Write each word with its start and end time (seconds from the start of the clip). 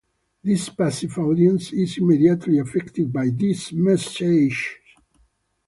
This 0.43 0.67
passive 0.69 1.15
audience 1.19 1.71
is 1.73 1.99
immediately 1.99 2.57
affected 2.57 3.13
by 3.13 3.29
these 3.29 3.71
messages. 3.71 4.57